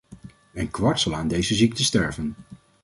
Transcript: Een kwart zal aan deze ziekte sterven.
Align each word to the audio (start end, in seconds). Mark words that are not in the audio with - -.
Een 0.53 0.71
kwart 0.71 0.99
zal 0.99 1.15
aan 1.15 1.27
deze 1.27 1.55
ziekte 1.55 1.83
sterven. 1.83 2.35